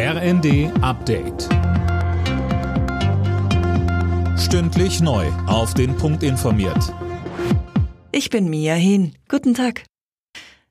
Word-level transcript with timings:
RND 0.00 0.70
Update. 0.80 1.48
Stündlich 4.38 5.00
neu. 5.00 5.26
Auf 5.48 5.74
den 5.74 5.96
Punkt 5.96 6.22
informiert. 6.22 6.94
Ich 8.12 8.30
bin 8.30 8.48
Mia 8.48 8.74
Hin. 8.74 9.16
Guten 9.28 9.54
Tag. 9.54 9.82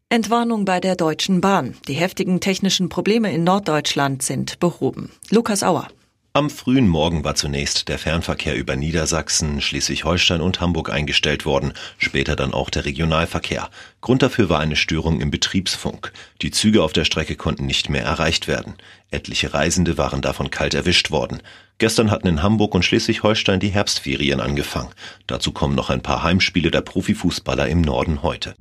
Entwarnung 0.07 0.63
bei 0.63 0.79
der 0.79 0.95
Deutschen 0.95 1.41
Bahn. 1.41 1.75
Die 1.89 1.95
heftigen 1.95 2.39
technischen 2.39 2.87
Probleme 2.87 3.29
in 3.33 3.43
Norddeutschland 3.43 4.23
sind 4.23 4.59
behoben. 4.61 5.11
Lukas 5.29 5.61
Auer. 5.61 5.89
Am 6.37 6.51
frühen 6.51 6.87
Morgen 6.87 7.23
war 7.23 7.33
zunächst 7.33 7.87
der 7.87 7.97
Fernverkehr 7.97 8.55
über 8.55 8.75
Niedersachsen, 8.75 9.59
Schleswig-Holstein 9.59 10.39
und 10.39 10.61
Hamburg 10.61 10.91
eingestellt 10.91 11.47
worden, 11.47 11.73
später 11.97 12.35
dann 12.35 12.53
auch 12.53 12.69
der 12.69 12.85
Regionalverkehr. 12.85 13.71
Grund 14.01 14.21
dafür 14.21 14.47
war 14.47 14.59
eine 14.59 14.75
Störung 14.75 15.19
im 15.19 15.31
Betriebsfunk. 15.31 16.13
Die 16.43 16.51
Züge 16.51 16.83
auf 16.83 16.93
der 16.93 17.05
Strecke 17.05 17.35
konnten 17.35 17.65
nicht 17.65 17.89
mehr 17.89 18.03
erreicht 18.03 18.47
werden. 18.47 18.75
Etliche 19.09 19.55
Reisende 19.55 19.97
waren 19.97 20.21
davon 20.21 20.51
kalt 20.51 20.75
erwischt 20.75 21.09
worden. 21.09 21.41
Gestern 21.79 22.11
hatten 22.11 22.27
in 22.27 22.43
Hamburg 22.43 22.75
und 22.75 22.85
Schleswig-Holstein 22.85 23.59
die 23.59 23.69
Herbstferien 23.69 24.39
angefangen. 24.39 24.91
Dazu 25.25 25.51
kommen 25.51 25.73
noch 25.73 25.89
ein 25.89 26.03
paar 26.03 26.21
Heimspiele 26.21 26.69
der 26.69 26.81
Profifußballer 26.81 27.67
im 27.67 27.81
Norden 27.81 28.21
heute. 28.21 28.53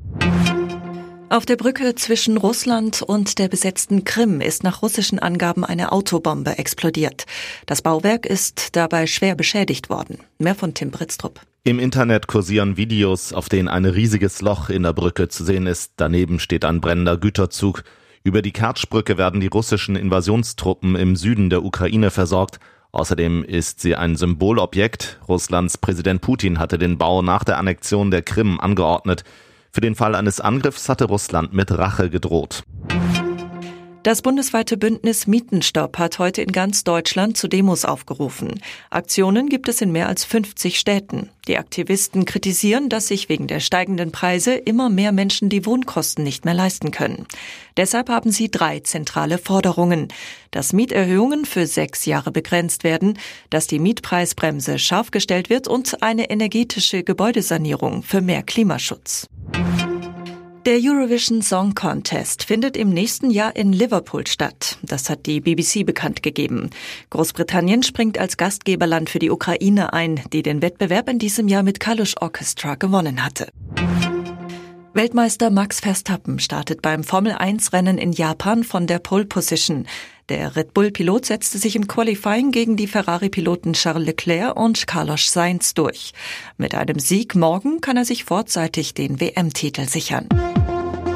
Auf 1.28 1.44
der 1.44 1.56
Brücke 1.56 1.96
zwischen 1.96 2.36
Russland 2.36 3.02
und 3.02 3.40
der 3.40 3.48
besetzten 3.48 4.04
Krim 4.04 4.40
ist 4.40 4.62
nach 4.62 4.82
russischen 4.82 5.18
Angaben 5.18 5.64
eine 5.64 5.90
Autobombe 5.90 6.56
explodiert. 6.56 7.26
Das 7.66 7.82
Bauwerk 7.82 8.26
ist 8.26 8.76
dabei 8.76 9.08
schwer 9.08 9.34
beschädigt 9.34 9.90
worden. 9.90 10.20
Mehr 10.38 10.54
von 10.54 10.72
Tim 10.72 10.92
Britztrup. 10.92 11.40
Im 11.64 11.80
Internet 11.80 12.28
kursieren 12.28 12.76
Videos, 12.76 13.32
auf 13.32 13.48
denen 13.48 13.66
ein 13.66 13.86
riesiges 13.86 14.40
Loch 14.40 14.70
in 14.70 14.84
der 14.84 14.92
Brücke 14.92 15.26
zu 15.26 15.44
sehen 15.44 15.66
ist. 15.66 15.94
Daneben 15.96 16.38
steht 16.38 16.64
ein 16.64 16.80
brennender 16.80 17.16
Güterzug. 17.16 17.82
Über 18.22 18.40
die 18.40 18.52
Kertschbrücke 18.52 19.18
werden 19.18 19.40
die 19.40 19.48
russischen 19.48 19.96
Invasionstruppen 19.96 20.94
im 20.94 21.16
Süden 21.16 21.50
der 21.50 21.64
Ukraine 21.64 22.12
versorgt. 22.12 22.60
Außerdem 22.92 23.42
ist 23.42 23.80
sie 23.80 23.96
ein 23.96 24.14
Symbolobjekt. 24.14 25.18
Russlands 25.28 25.76
Präsident 25.76 26.20
Putin 26.20 26.60
hatte 26.60 26.78
den 26.78 26.98
Bau 26.98 27.20
nach 27.20 27.42
der 27.42 27.58
Annexion 27.58 28.12
der 28.12 28.22
Krim 28.22 28.60
angeordnet. 28.60 29.24
Für 29.76 29.82
den 29.82 29.94
Fall 29.94 30.14
eines 30.14 30.40
Angriffs 30.40 30.88
hatte 30.88 31.04
Russland 31.04 31.52
mit 31.52 31.70
Rache 31.70 32.08
gedroht. 32.08 32.62
Das 34.04 34.22
bundesweite 34.22 34.78
Bündnis 34.78 35.26
Mietenstopp 35.26 35.98
hat 35.98 36.18
heute 36.18 36.40
in 36.40 36.50
ganz 36.50 36.82
Deutschland 36.82 37.36
zu 37.36 37.46
Demos 37.46 37.84
aufgerufen. 37.84 38.62
Aktionen 38.88 39.50
gibt 39.50 39.68
es 39.68 39.82
in 39.82 39.92
mehr 39.92 40.08
als 40.08 40.24
50 40.24 40.78
Städten. 40.78 41.28
Die 41.46 41.58
Aktivisten 41.58 42.24
kritisieren, 42.24 42.88
dass 42.88 43.08
sich 43.08 43.28
wegen 43.28 43.48
der 43.48 43.60
steigenden 43.60 44.12
Preise 44.12 44.54
immer 44.54 44.88
mehr 44.88 45.12
Menschen 45.12 45.50
die 45.50 45.66
Wohnkosten 45.66 46.24
nicht 46.24 46.46
mehr 46.46 46.54
leisten 46.54 46.90
können. 46.90 47.26
Deshalb 47.76 48.08
haben 48.08 48.30
sie 48.30 48.50
drei 48.50 48.80
zentrale 48.80 49.36
Forderungen. 49.36 50.08
Dass 50.52 50.72
Mieterhöhungen 50.72 51.44
für 51.44 51.66
sechs 51.66 52.06
Jahre 52.06 52.32
begrenzt 52.32 52.82
werden, 52.82 53.18
dass 53.50 53.66
die 53.66 53.78
Mietpreisbremse 53.78 54.78
scharf 54.78 55.10
gestellt 55.10 55.50
wird 55.50 55.68
und 55.68 56.02
eine 56.02 56.30
energetische 56.30 57.04
Gebäudesanierung 57.04 58.02
für 58.02 58.22
mehr 58.22 58.42
Klimaschutz. 58.42 59.28
Der 60.66 60.80
Eurovision 60.82 61.42
Song 61.42 61.76
Contest 61.76 62.42
findet 62.42 62.76
im 62.76 62.90
nächsten 62.90 63.30
Jahr 63.30 63.54
in 63.54 63.72
Liverpool 63.72 64.26
statt. 64.26 64.78
Das 64.82 65.08
hat 65.08 65.26
die 65.26 65.40
BBC 65.40 65.86
bekannt 65.86 66.24
gegeben. 66.24 66.70
Großbritannien 67.10 67.84
springt 67.84 68.18
als 68.18 68.36
Gastgeberland 68.36 69.08
für 69.08 69.20
die 69.20 69.30
Ukraine 69.30 69.92
ein, 69.92 70.20
die 70.32 70.42
den 70.42 70.62
Wettbewerb 70.62 71.08
in 71.08 71.20
diesem 71.20 71.46
Jahr 71.46 71.62
mit 71.62 71.78
Kalush 71.78 72.16
Orchestra 72.20 72.74
gewonnen 72.74 73.24
hatte. 73.24 73.46
Weltmeister 74.92 75.50
Max 75.50 75.78
Verstappen 75.78 76.40
startet 76.40 76.82
beim 76.82 77.04
Formel 77.04 77.32
1 77.32 77.72
Rennen 77.72 77.96
in 77.96 78.10
Japan 78.10 78.64
von 78.64 78.88
der 78.88 78.98
Pole 78.98 79.26
Position. 79.26 79.86
Der 80.28 80.56
Red 80.56 80.74
Bull 80.74 80.90
Pilot 80.90 81.26
setzte 81.26 81.58
sich 81.58 81.76
im 81.76 81.86
Qualifying 81.86 82.50
gegen 82.50 82.76
die 82.76 82.88
Ferrari 82.88 83.28
Piloten 83.28 83.74
Charles 83.74 84.06
Leclerc 84.06 84.56
und 84.56 84.88
Carlos 84.88 85.32
Sainz 85.32 85.74
durch. 85.74 86.12
Mit 86.56 86.74
einem 86.74 86.98
Sieg 86.98 87.36
morgen 87.36 87.80
kann 87.80 87.96
er 87.96 88.04
sich 88.04 88.24
vorzeitig 88.24 88.94
den 88.94 89.20
WM 89.20 89.52
Titel 89.52 89.86
sichern. 89.86 90.28